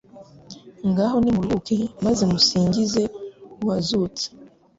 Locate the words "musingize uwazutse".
2.31-4.25